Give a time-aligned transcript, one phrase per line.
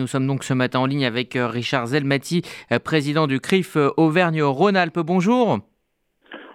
[0.00, 3.74] Nous sommes donc ce matin en ligne avec euh, Richard Zelmati, euh, président du CRIF
[3.74, 5.00] euh, Auvergne-Rhône-Alpes.
[5.00, 5.58] Bonjour.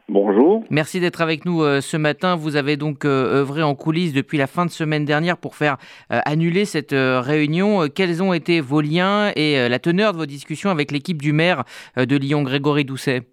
[0.07, 0.63] Bonjour.
[0.69, 2.37] Merci d'être avec nous ce matin.
[2.37, 5.77] Vous avez donc œuvré en coulisses depuis la fin de semaine dernière pour faire
[6.09, 7.87] annuler cette réunion.
[7.87, 11.63] Quels ont été vos liens et la teneur de vos discussions avec l'équipe du maire
[11.95, 13.32] de Lyon, Grégory Doucet?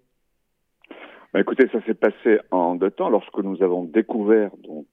[1.33, 3.09] Bah, écoutez, ça s'est passé en deux temps.
[3.09, 4.87] Lorsque nous avons découvert donc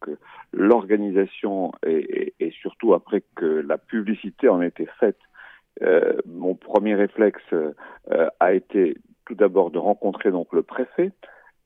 [0.53, 5.18] l'organisation et, et, surtout après que la publicité en était faite,
[5.82, 7.72] euh, mon premier réflexe euh,
[8.40, 8.96] a été
[9.27, 11.13] tout d'abord de rencontrer donc le préfet.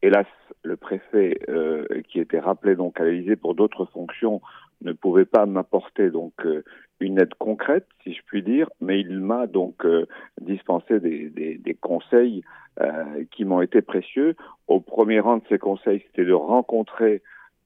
[0.03, 0.27] Hélas,
[0.65, 4.41] le préfet euh, qui était rappelé donc à l'Élysée pour d'autres fonctions
[4.83, 6.65] ne pouvait pas m'apporter donc euh,
[7.01, 10.07] une aide concrète, si je puis dire, mais il m'a donc euh,
[10.41, 12.43] dispensé des, conseils
[12.81, 14.37] euh, qui m'ont été précieux.
[14.69, 17.23] Au premier rang de ces conseils, c'était de rencontrer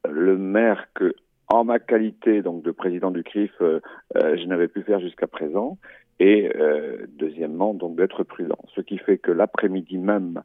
[0.08, 1.14] le maire que,
[1.48, 5.78] en ma qualité donc de président du CRIF, je n'avais pu faire jusqu'à présent,
[6.18, 6.50] et
[7.08, 8.58] deuxièmement donc d'être prudent.
[8.74, 10.42] Ce qui fait que l'après-midi même,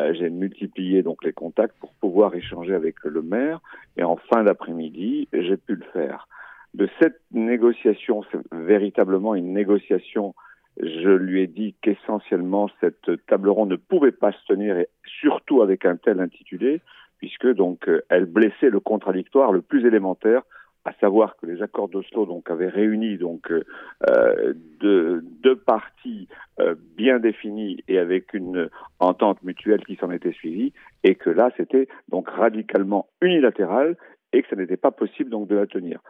[0.00, 3.60] euh, j'ai multiplié donc les contacts pour pouvoir échanger avec le maire
[3.96, 6.28] et en fin d'après-midi, j'ai pu le faire.
[6.72, 10.34] De cette négociation, c'est véritablement une négociation.
[10.80, 14.88] Je lui ai dit qu'essentiellement cette table ronde ne pouvait pas se tenir et
[15.20, 16.80] surtout avec un tel intitulé
[17.18, 20.42] puisque donc euh, elle blessait le contradictoire le plus élémentaire
[20.84, 23.64] à savoir que les accords d'Oslo avaient réuni donc euh,
[24.08, 26.28] euh deux, parties
[26.60, 28.68] euh, bien définies et avec une
[28.98, 33.96] entente mutuelle qui s'en était suivie et que là c'était donc radicalement unilatéral
[34.32, 36.00] et que ce n'était pas possible donc de la tenir.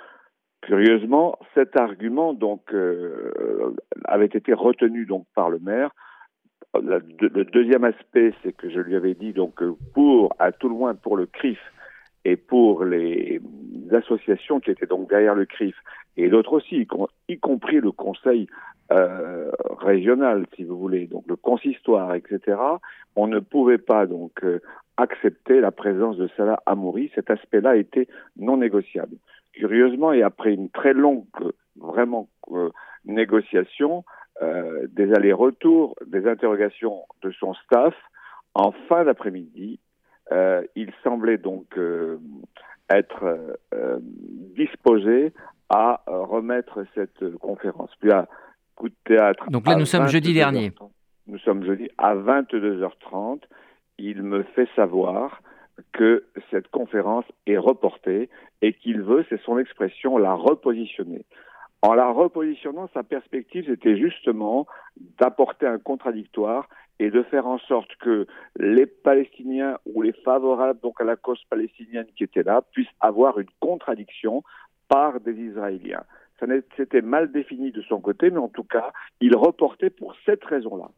[0.63, 2.75] Curieusement, cet argument donc
[4.05, 5.91] avait été retenu donc par le maire.
[6.75, 10.95] Le deuxième aspect, c'est que je lui avais dit donc pour à tout le moins
[10.95, 11.61] pour le CRIF
[12.25, 13.41] et pour les
[13.93, 15.77] associations qui étaient donc derrière le CRIF
[16.17, 16.87] et d'autres aussi,
[17.29, 18.47] y compris le Conseil
[18.93, 22.59] euh, régional, si vous voulez, donc le consistoire, etc.
[23.17, 24.61] On ne pouvait pas donc euh,
[24.97, 27.11] accepter la présence de Salah Amouri.
[27.15, 29.17] Cet aspect-là était non négociable.
[29.53, 31.25] Curieusement, et après une très longue,
[31.77, 32.71] vraiment euh,
[33.05, 34.05] négociation,
[34.89, 37.95] des allers-retours, des interrogations de son staff,
[38.55, 39.79] en fin d'après-midi,
[40.33, 42.19] euh, il semblait donc euh,
[42.91, 43.25] être
[43.75, 43.99] euh,
[44.57, 45.33] disposé
[45.69, 47.91] à remettre cette conférence.
[48.01, 48.29] Puis à
[48.75, 49.51] coup de théâtre.
[49.51, 50.73] Donc là, nous sommes jeudi dernier.
[51.27, 53.41] Nous sommes jeudi à 22h30.
[53.99, 55.41] Il me fait savoir
[55.93, 58.29] que cette conférence est reportée
[58.63, 61.25] et qu'il veut, c'est son expression, la repositionner.
[61.83, 64.67] En la repositionnant, sa perspective, c'était justement
[65.19, 66.69] d'apporter un contradictoire
[66.99, 71.43] et de faire en sorte que les Palestiniens ou les favorables donc à la cause
[71.51, 74.43] palestinienne qui étaient là puissent avoir une contradiction
[74.89, 76.05] par des Israéliens.
[76.77, 80.91] C'était mal défini de son côté, mais en tout cas, il reportait pour cette raison-là.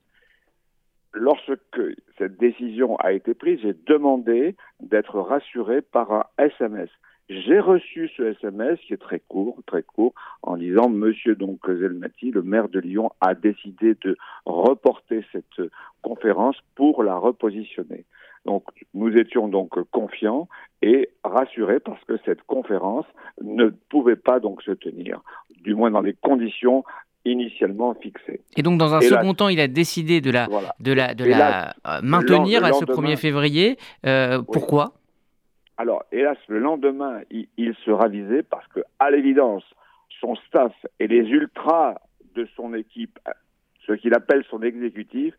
[1.13, 1.81] Lorsque
[2.19, 6.91] cette décision a été prise, j'ai demandé d'être rassuré par un SMS.
[7.29, 12.31] J'ai reçu ce SMS qui est très court, très court, en disant Monsieur donc Zelmati,
[12.31, 15.69] le maire de Lyon, a décidé de reporter cette
[16.03, 18.05] conférence pour la repositionner.
[18.45, 18.63] Donc
[18.95, 20.49] nous étions donc confiants
[20.83, 23.07] et rassurés parce que cette conférence
[23.43, 25.21] ne pouvait pas donc se tenir,
[25.65, 26.85] du moins dans les conditions
[27.25, 28.41] initialement fixées.
[28.57, 30.47] Et donc, dans un second temps, il a décidé de la,
[30.81, 33.79] de la, de la euh, maintenir à ce 1er février.
[34.07, 34.93] Euh, pourquoi?
[35.79, 39.65] Alors, hélas, le lendemain, il, se ravisait parce que, à l'évidence,
[40.21, 41.97] son staff et les ultras
[42.35, 43.19] de son équipe,
[43.87, 45.35] ce qu'il appelle son exécutif,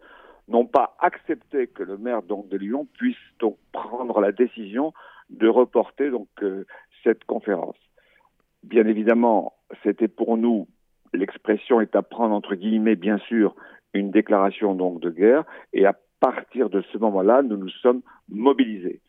[0.48, 4.94] n'ont pas accepté que le maire donc de Lyon puisse donc prendre la décision
[5.30, 6.66] de reporter donc euh,
[7.04, 7.76] cette conférence.
[8.64, 9.54] Bien évidemment,
[9.84, 10.68] c'était pour nous
[11.14, 13.56] l'expression est à prendre entre guillemets bien sûr
[13.94, 15.44] une déclaration donc de guerre
[15.74, 19.02] et à partir de ce moment-là, nous nous sommes mobilisés.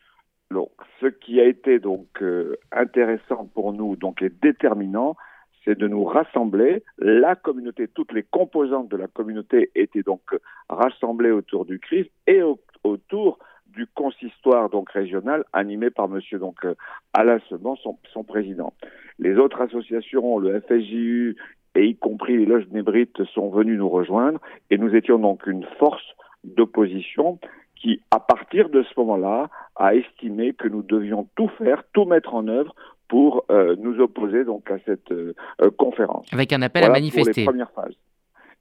[0.51, 5.15] Donc, ce qui a été donc euh, intéressant pour nous, donc et déterminant,
[5.63, 6.83] c'est de nous rassembler.
[6.97, 10.21] La communauté, toutes les composantes de la communauté étaient donc
[10.67, 12.41] rassemblées autour du CRIF et
[12.83, 13.37] autour
[13.67, 16.73] du consistoire donc régional animé par Monsieur donc euh,
[17.13, 18.73] Alain Seban, son, son, président.
[19.19, 21.37] Les autres associations, le FSJU
[21.75, 24.39] et y compris les loges nébrites sont venus nous rejoindre
[24.71, 27.39] et nous étions donc une force d'opposition
[27.79, 32.33] qui, à partir de ce moment-là, a estimé que nous devions tout faire, tout mettre
[32.33, 32.75] en œuvre
[33.07, 36.27] pour euh, nous opposer donc à cette euh, euh, conférence.
[36.31, 37.43] Avec un appel à manifester.
[37.43, 37.95] Pour les premières phases.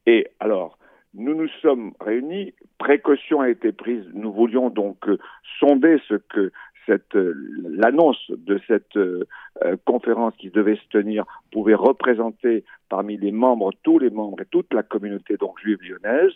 [0.07, 0.79] Et alors,
[1.15, 5.05] nous nous sommes réunis, précaution a été prise, nous voulions donc
[5.59, 6.51] sonder ce que
[6.87, 8.99] cette l'annonce de cette
[9.85, 14.73] conférence qui devait se tenir pouvait représenter parmi les membres tous les membres et toute
[14.73, 16.33] la communauté donc juive lyonnaise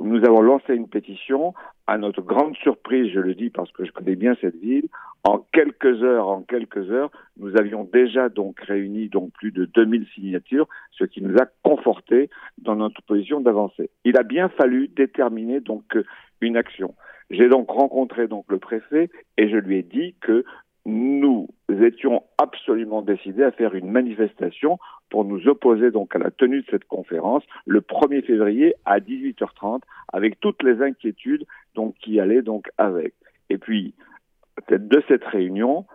[0.00, 1.54] nous avons lancé une pétition.
[1.86, 4.86] À notre grande surprise, je le dis parce que je connais bien cette ville,
[5.24, 10.06] en quelques heures, en quelques heures, nous avions déjà donc réuni donc plus de 2000
[10.14, 13.90] signatures, ce qui nous a conforté dans notre position d'avancer.
[14.04, 15.96] Il a bien fallu déterminer donc
[16.40, 16.94] une action.
[17.28, 20.44] J'ai donc rencontré donc le préfet et je lui ai dit que
[20.86, 21.48] nous
[21.82, 24.78] étions absolument décidés à faire une manifestation
[25.10, 29.80] pour nous opposer donc à la tenue de cette conférence le 1er février à 18h30
[30.12, 33.14] avec toutes les inquiétudes donc qui allaient donc avec.
[33.48, 33.94] Et puis
[34.70, 35.86] de cette réunion,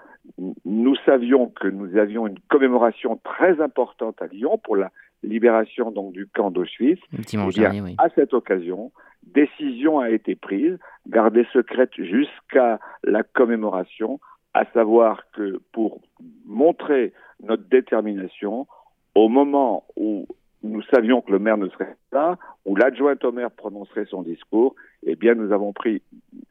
[0.66, 4.92] nous savions que nous avions une commémoration très importante à Lyon pour la
[5.24, 7.00] libération donc du camp d'Auschwitz.
[7.12, 7.96] Oui.
[7.98, 8.92] À cette occasion,
[9.24, 10.78] décision a été prise,
[11.08, 14.20] gardée secrète jusqu'à la commémoration,
[14.56, 16.00] à savoir que pour
[16.46, 17.12] montrer
[17.44, 18.68] notre détermination,
[19.14, 20.28] au moment où
[20.64, 24.74] nous savions que le maire ne serait pas où l'adjoint au maire prononcerait son discours,
[25.04, 26.02] eh bien, nous avons pris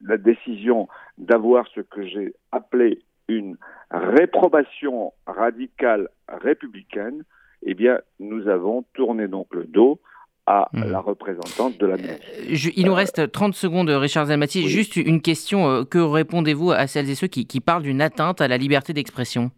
[0.03, 0.87] la décision
[1.17, 3.57] d'avoir ce que j'ai appelé une
[3.91, 7.25] réprobation radicale républicaine.
[7.63, 9.99] Eh bien, nous avons tourné donc le dos
[10.47, 10.85] à mmh.
[10.85, 12.21] la représentante de la mairie.
[12.39, 14.69] Euh, il nous reste 30 secondes, Richard Zelmati.
[14.69, 15.69] Juste une question.
[15.69, 19.51] Euh, que répondez-vous à celles et ceux qui, parlent d'une atteinte à la liberté d'expression?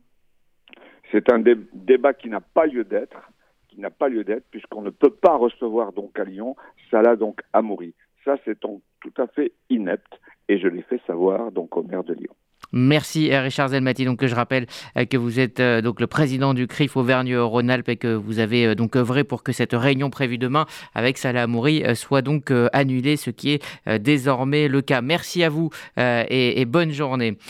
[1.12, 1.42] C'est un
[1.72, 3.30] débat qui n'a pas lieu d'être,
[3.68, 6.56] qui n'a pas lieu d'être, puisqu'on ne peut pas recevoir donc à Lyon
[6.90, 7.94] Salah donc Amoury.
[8.24, 8.82] Ça, c'est tout
[9.18, 12.34] à fait inepte, et je l'ai fait savoir donc au maire de Lyon.
[12.72, 14.04] Merci euh, Richard Zelmati.
[14.04, 14.66] Donc je rappelle
[14.96, 18.74] euh, que vous êtes euh, donc le président du CRIF Auvergne-Rhône-Alpes et que vous avez
[18.74, 23.30] donc œuvré pour que cette réunion prévue demain avec Salah Amouri soit donc annulée, ce
[23.30, 25.00] qui est désormais le cas.
[25.00, 27.36] Merci à vous et bonne journée.